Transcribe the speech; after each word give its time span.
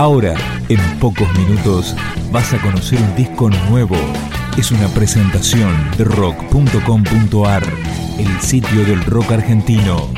Ahora, 0.00 0.34
en 0.70 0.80
pocos 0.98 1.28
minutos, 1.36 1.94
vas 2.32 2.54
a 2.54 2.62
conocer 2.62 2.98
un 3.02 3.14
disco 3.16 3.50
nuevo. 3.68 3.96
Es 4.56 4.70
una 4.70 4.88
presentación 4.94 5.76
de 5.98 6.04
rock.com.ar, 6.04 7.62
el 8.18 8.40
sitio 8.40 8.86
del 8.86 9.04
rock 9.04 9.32
argentino. 9.32 10.08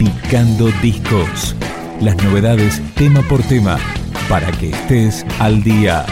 Picando 0.00 0.68
discos. 0.82 1.54
Las 2.00 2.16
novedades 2.24 2.82
tema 2.96 3.22
por 3.22 3.40
tema, 3.44 3.78
para 4.28 4.50
que 4.50 4.70
estés 4.70 5.24
al 5.38 5.62
día. 5.62 6.04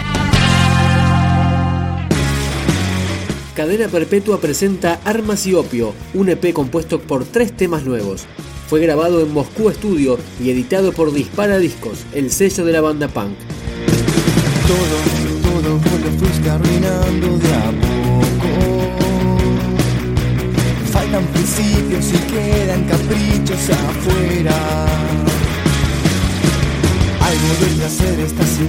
Cadena 3.56 3.88
Perpetua 3.88 4.40
presenta 4.40 5.00
Armas 5.04 5.44
y 5.48 5.54
Opio, 5.54 5.92
un 6.14 6.28
EP 6.28 6.52
compuesto 6.52 7.00
por 7.00 7.24
tres 7.24 7.52
temas 7.52 7.82
nuevos. 7.82 8.28
Fue 8.68 8.80
grabado 8.80 9.22
en 9.22 9.32
Moscú 9.32 9.70
Studio 9.70 10.18
y 10.44 10.50
editado 10.50 10.92
por 10.92 11.10
Dispara 11.10 11.56
Discos, 11.56 12.00
el 12.12 12.30
sello 12.30 12.66
de 12.66 12.72
la 12.72 12.82
banda 12.82 13.08
punk. 13.08 13.32
Todo, 14.66 14.98
todo 15.40 15.78
vos 15.78 15.90
fuiste 16.18 16.50
arruinando 16.50 17.38
de 17.38 17.54
a 17.54 17.70
poco. 17.80 18.50
Faltan 20.92 21.24
principios 21.28 22.12
y 22.12 22.18
quedan 22.30 22.84
caprichos 22.84 23.70
afuera. 23.70 24.86
Algo 27.22 27.48
de 27.60 27.66
placer 27.74 28.20
estás 28.20 28.48
sintiendo 28.48 28.67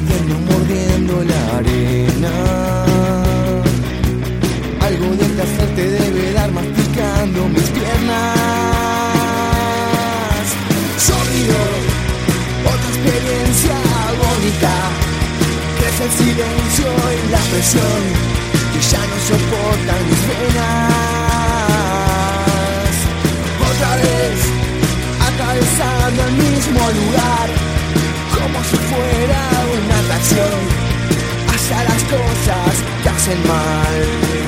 Otra 23.79 23.95
vez, 23.95 24.39
atravesando 25.25 26.23
el 26.25 26.31
mismo 26.33 26.79
lugar, 26.79 27.49
como 28.35 28.61
si 28.65 28.75
fuera 28.75 29.41
una 29.73 29.99
atracción 29.99 30.59
hacia 31.47 31.83
las 31.85 32.03
cosas 32.03 32.83
que 33.01 33.09
hacen 33.09 33.47
mal. 33.47 34.38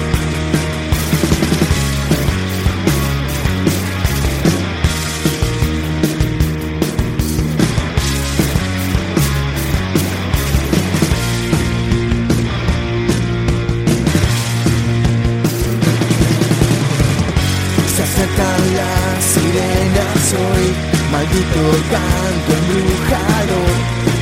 Canto 21.90 22.52
embrujado, 22.60 23.58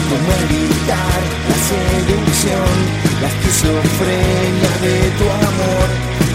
Como 0.09 0.29
evitar 0.45 1.21
la 1.49 1.57
seducción, 1.71 2.75
la 3.21 3.27
esquizofrenia 3.27 4.73
de 4.85 4.95
tu 5.17 5.25
amor, 5.49 5.87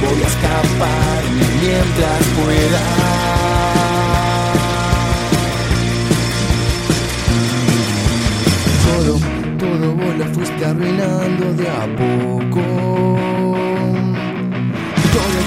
voy 0.02 0.18
a 0.22 0.26
escapar 0.26 1.20
mientras 1.60 2.22
pueda. 2.38 2.84
Todo, 8.86 9.14
todo 9.58 9.86
vos 9.96 10.14
lo 10.18 10.26
fuiste 10.34 10.64
arruinando 10.64 11.44
de 11.54 11.68
a 11.68 11.86
poco 11.96 13.33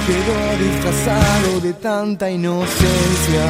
quedó 0.07 0.39
disfrazado 0.57 1.59
de 1.59 1.73
tanta 1.73 2.31
inocencia. 2.31 3.45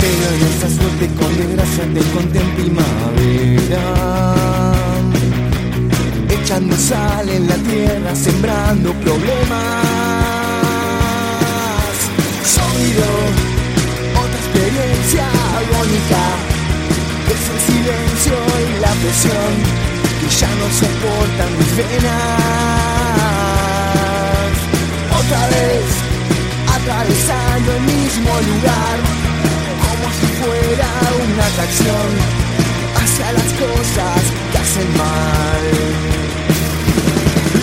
Pero 0.00 0.24
en 0.34 0.40
esa 0.52 0.68
suerte 0.76 1.06
con 1.18 1.30
desgracia 1.36 1.84
te 1.94 2.02
conté 2.14 2.38
en 2.40 2.50
primavera. 2.60 3.84
Echando 6.30 6.76
sal 6.76 7.28
en 7.28 7.46
la 7.46 7.56
tierra, 7.56 8.14
sembrando 8.14 8.92
problemas. 9.04 9.84
Sonido, 12.56 13.08
otra 14.22 14.38
experiencia 14.44 15.24
agónica. 15.60 16.22
Es 17.34 17.42
el 17.52 17.60
silencio 17.68 18.36
y 18.64 18.80
la 18.80 18.92
presión 19.02 19.52
que 20.20 20.28
ya 20.40 20.50
no 20.60 20.66
soportan 20.80 21.50
mis 21.58 21.72
venas 21.76 22.85
atravesando 27.66 27.72
el 27.72 27.80
mismo 27.82 28.30
lugar, 28.30 28.96
como 29.84 30.06
si 30.18 30.26
fuera 30.40 30.88
una 31.24 31.44
atracción 31.46 32.08
hacia 32.96 33.32
las 33.32 33.50
cosas 33.54 34.20
que 34.52 34.58
hacen 34.58 34.88
mal. 34.96 35.64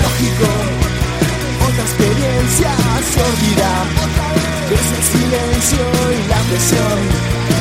Lógico, 0.03 0.49
otra 1.67 1.83
experiencia 1.83 2.71
sordida, 3.13 3.71
es 4.71 4.87
el 4.97 5.03
silencio 5.13 5.83
y 6.11 6.19
la 6.27 6.39
presión 6.49 6.99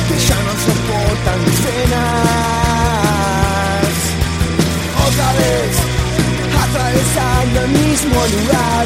que 0.07 0.17
ya 0.27 0.39
no 0.47 0.53
soportan 0.67 1.37
mis 1.45 1.59
venas. 1.65 2.03
Otra 5.07 5.29
vez, 5.33 5.71
atravesando 6.63 7.57
el 7.61 7.69
mismo 7.69 8.19
lugar 8.35 8.85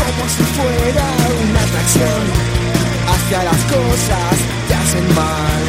como 0.00 0.22
si 0.28 0.42
fuera 0.56 1.06
una 1.42 1.60
atracción 1.62 2.51
hacia 3.32 3.44
las 3.44 3.62
cosas 3.64 4.38
que 4.68 4.74
hacen 4.74 5.14
mal. 5.14 5.62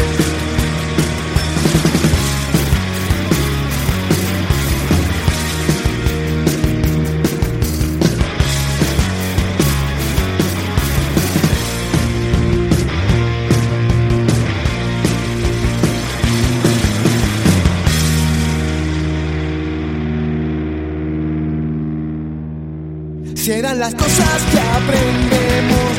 Serán 23.36 23.80
las 23.80 23.94
cosas 23.96 24.42
que 24.52 24.60
aprendemos 24.60 25.94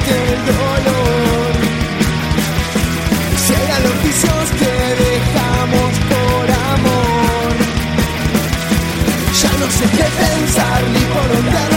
no 9.65 9.71
sé 9.71 9.85
qué 9.85 10.05
pensar 10.05 10.83
ni 10.91 11.01
por 11.07 11.29
dónde 11.29 11.74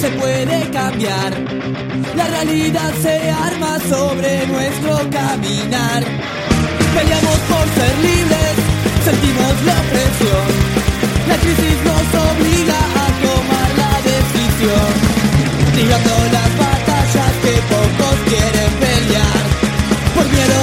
se 0.00 0.10
puede 0.12 0.70
cambiar. 0.70 1.32
La 2.16 2.26
realidad 2.26 2.90
se 3.02 3.30
arma 3.30 3.78
sobre 3.80 4.46
nuestro 4.46 4.96
caminar. 5.10 6.02
Peleamos 6.94 7.38
por 7.50 7.66
ser 7.76 7.94
libres, 8.08 8.54
sentimos 9.04 9.54
la 9.70 9.78
presión. 9.92 10.46
La 11.28 11.36
crisis 11.36 11.76
nos 11.88 12.06
obliga 12.30 12.80
a 13.02 13.06
tomar 13.26 13.70
la 13.82 13.94
decisión. 14.12 14.90
Librando 15.76 16.16
las 16.36 16.50
batallas 16.64 17.32
que 17.44 17.54
pocos 17.72 18.16
quieren 18.30 18.72
pelear. 18.84 19.42
Por 20.14 20.26
miedo 20.34 20.62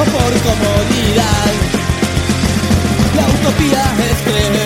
o 0.00 0.04
por 0.14 0.32
comodidad. 0.48 1.52
La 3.16 3.24
utopía 3.34 3.82
es 4.10 4.18
creer 4.26 4.63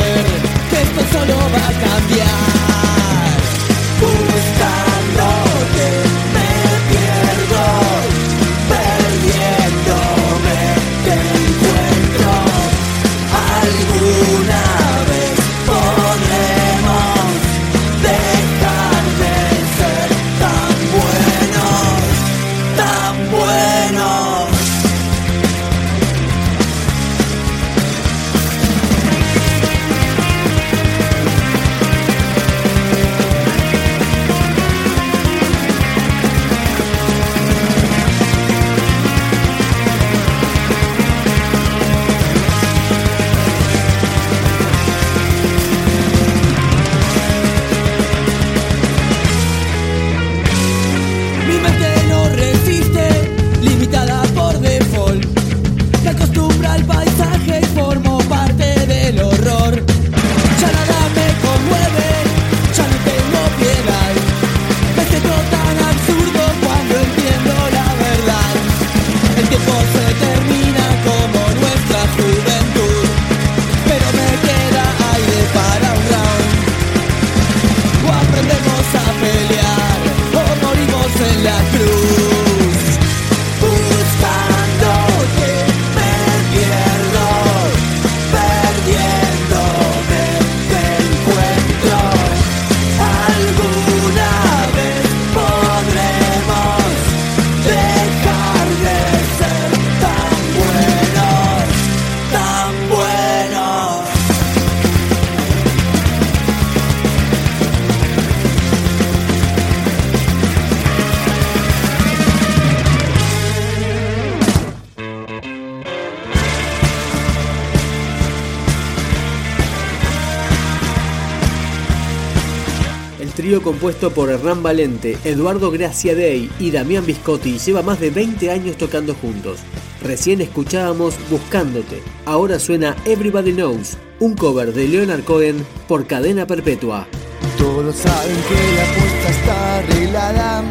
compuesto 123.56 124.10
por 124.10 124.28
Hernán 124.30 124.62
Valente, 124.62 125.16
Eduardo 125.24 125.70
Graciadei 125.70 126.50
y 126.60 126.70
Damián 126.70 127.06
Biscotti 127.06 127.58
lleva 127.58 127.82
más 127.82 127.98
de 127.98 128.10
20 128.10 128.50
años 128.50 128.76
tocando 128.76 129.14
juntos. 129.14 129.60
Recién 130.02 130.42
escuchábamos 130.42 131.14
Buscándote, 131.30 132.02
ahora 132.26 132.58
suena 132.58 132.94
Everybody 133.06 133.52
Knows, 133.52 133.96
un 134.20 134.34
cover 134.34 134.74
de 134.74 134.86
Leonard 134.86 135.24
Cohen 135.24 135.64
por 135.88 136.06
Cadena 136.06 136.46
Perpetua. 136.46 137.08
Todos 137.56 137.96
saben 137.96 138.36
que 138.36 138.76
la 138.76 138.84
puerta 138.94 139.28
está 139.30 139.78
arreglada 139.78 140.64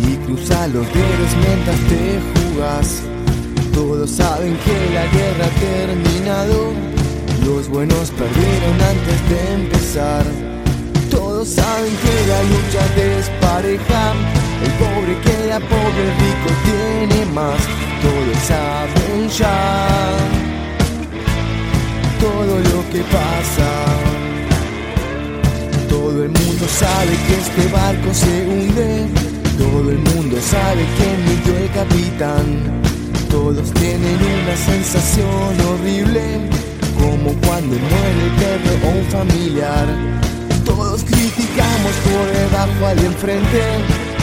y 0.00 0.16
cruza 0.24 0.66
los 0.68 0.86
dedos 0.86 1.36
mientras 1.46 1.80
te 1.88 2.20
jugas. 2.54 3.02
Todos 3.74 4.10
saben 4.10 4.56
que 4.64 4.94
la 4.94 5.06
guerra 5.06 5.46
ha 5.46 5.60
terminado, 5.60 6.72
los 7.44 7.68
buenos 7.68 8.10
perdieron 8.12 8.80
antes 8.80 9.28
de 9.28 9.54
empezar. 9.54 10.53
Todos 11.14 11.48
saben 11.48 11.94
que 12.02 12.14
la 12.30 12.40
lucha 12.52 12.82
despareja, 12.94 14.02
el 14.64 14.72
pobre 14.82 15.14
queda 15.26 15.58
pobre, 15.60 16.02
el 16.08 16.14
rico 16.24 16.50
tiene 16.68 17.24
más. 17.32 17.60
Todos 18.02 18.38
saben 18.46 19.28
ya 19.30 20.44
todo 22.24 22.58
lo 22.70 22.90
que 22.90 23.02
pasa. 23.18 23.68
Todo 25.88 26.24
el 26.24 26.30
mundo 26.30 26.64
sabe 26.68 27.12
que 27.26 27.34
este 27.44 27.64
barco 27.72 28.10
se 28.12 28.34
hunde. 28.48 29.06
Todo 29.58 29.90
el 29.90 29.98
mundo 29.98 30.36
sabe 30.40 30.82
que 30.96 31.08
mintió 31.26 31.56
el 31.56 31.70
capitán. 31.80 32.46
Todos 33.30 33.70
tienen 33.74 34.18
una 34.42 34.56
sensación 34.56 35.52
horrible, 35.68 36.22
como 36.98 37.32
cuando 37.46 37.74
muere 37.90 38.20
el 38.26 38.32
perro 38.40 38.72
o 38.86 38.98
un 38.98 39.04
familiar. 39.16 40.23
Todos 40.64 41.04
criticamos 41.04 41.92
por 42.04 42.26
debajo 42.32 42.86
al 42.86 42.98
enfrente. 42.98 43.62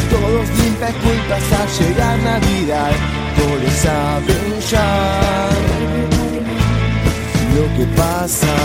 Todos 0.10 0.50
limpian 0.60 0.93
culpas 0.93 1.43
al 1.60 1.69
llegar 1.79 2.19
Navidad. 2.19 2.91
Todos 3.38 3.74
saben 3.74 4.60
ya 4.69 5.50
lo 7.55 7.77
que 7.77 7.86
pasa. 7.95 8.55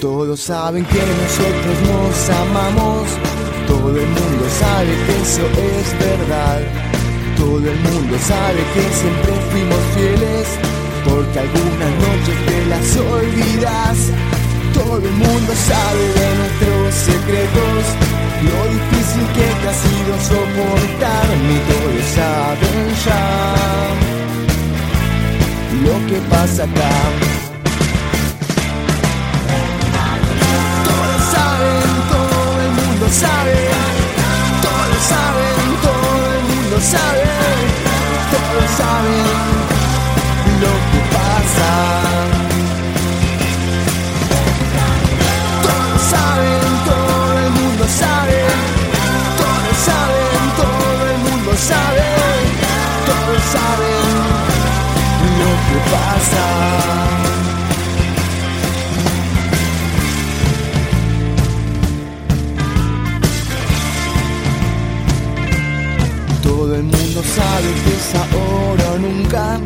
Todos 0.00 0.40
saben 0.40 0.84
que 0.84 1.02
nosotros 1.22 1.76
nos 1.90 2.30
amamos. 2.30 3.08
Todo 3.66 3.90
el 3.90 4.06
mundo 4.06 4.44
sabe 4.60 4.92
que 5.06 5.22
eso 5.22 5.42
es 5.42 5.98
verdad. 5.98 6.60
Todo 7.36 7.58
el 7.58 7.80
mundo 7.80 8.16
sabe 8.26 8.60
que 8.74 8.82
siempre 9.00 9.32
fuimos 9.50 9.80
fieles. 9.94 10.46
Porque 11.04 11.38
algunas 11.38 11.92
noches 12.06 12.46
te 12.46 12.66
las 12.66 12.96
olvidas. 12.96 13.98
Todo 14.74 14.98
el 14.98 15.10
mundo 15.12 15.52
sabe 15.70 16.04
de 16.18 16.28
nuestros 16.38 16.94
secretos. 16.94 17.82
Lo 18.48 18.58
difícil 18.76 19.24
que 19.36 19.46
te 19.60 19.68
ha 19.68 19.74
sido 19.74 20.12
soportarme. 20.30 21.54
Todos 21.70 22.06
saben 22.14 22.86
ya 23.04 23.24
lo 25.84 25.94
que 26.06 26.18
pasa 26.28 26.64
acá. 26.64 26.94
Saben, 31.32 31.90
todo 32.12 32.60
el 32.62 32.70
mundo 32.70 33.06
sabe. 33.10 33.56
Todo 35.82 36.34
el 36.34 36.42
mundo 36.44 36.80
sabe. 36.80 37.23
Todo 66.42 66.76
el 66.76 66.82
mundo 66.82 67.22
sabe 67.22 67.68
que 67.84 67.92
es 67.94 68.14
ahora 68.14 68.92
o 68.94 68.98
nunca. 68.98 69.60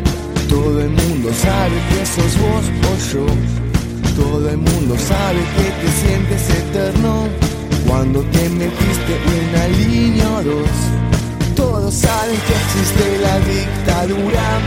Todo 0.48 0.80
el 0.80 0.90
mundo 0.90 1.30
sabe 1.32 1.76
que 1.88 2.04
sos 2.04 2.38
vos 2.38 2.64
o 2.90 2.94
yo. 3.12 3.26
Todo 4.14 4.50
el 4.50 4.58
mundo 4.58 4.94
sabe 4.98 5.40
que 5.56 5.70
te 5.80 5.88
sientes 6.00 6.50
eterno 6.50 7.28
cuando 7.86 8.20
te 8.20 8.48
metiste 8.50 9.12
una 9.38 9.68
línea 9.68 10.28
o 10.38 10.42
dos. 10.42 10.74
Todos 11.56 11.94
saben 11.94 12.36
que 12.46 12.54
existe 12.62 13.18
la 13.22 13.38
dictadura, 13.40 14.60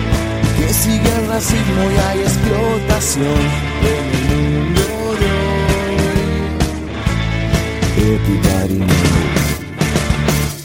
racismo 1.41 1.83
y 1.89 1.98
hay 1.98 2.19
explotación 2.21 3.41
en 3.81 4.05
el 4.15 4.25
mundo 4.29 4.81
de 5.19 5.29
hoy. 5.48 5.65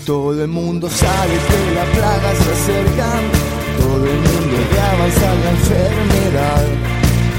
Todo 0.05 0.43
el 0.45 0.49
mundo 0.49 0.89
sabe 0.91 1.35
que 1.49 1.75
la 1.75 1.85
plaga 1.97 2.31
se 2.35 2.53
acerca, 2.57 3.09
todo 3.81 4.05
el 4.05 4.21
mundo 4.29 4.57
ve 4.71 4.81
avanzar 4.81 5.37
la 5.45 5.51
enfermedad. 5.51 6.67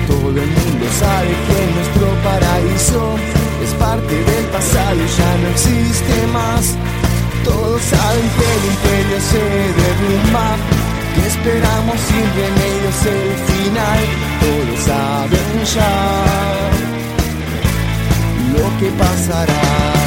Todo 0.08 0.30
el 0.30 0.52
mundo 0.60 0.86
sabe 1.00 1.32
que 1.48 1.60
nuestro 1.76 2.08
paraíso 2.24 3.02
es 3.64 3.72
parte 3.76 4.16
del 4.16 4.46
pasado 4.46 4.96
y 4.96 5.08
ya 5.20 5.38
no 5.42 5.48
existe 5.50 6.28
más. 6.34 6.76
Todos 7.44 7.82
saben 7.82 8.28
que 8.36 8.46
el 8.58 8.64
imperio 8.74 9.18
se 9.32 9.42
sin 12.06 12.26
remedios 12.40 13.06
el 13.06 13.28
final. 13.50 14.02
Todos 14.42 14.80
saben 14.86 15.66
ya 15.76 15.96
lo 18.54 18.80
que 18.80 18.90
pasará. 18.98 20.07